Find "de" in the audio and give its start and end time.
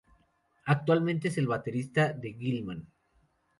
2.11-2.33